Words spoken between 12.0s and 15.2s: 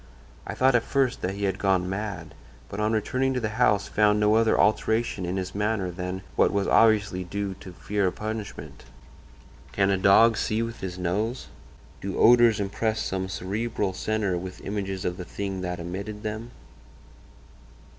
Do odors impress some cerebral centre with images of